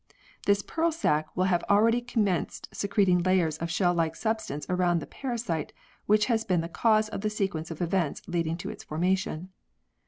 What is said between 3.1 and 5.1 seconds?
layers of shell like substance round the